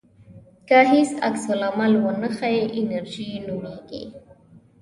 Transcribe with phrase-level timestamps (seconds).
[0.67, 4.03] که هیڅ عکس العمل ونه ښیې انېرژي نومېږي.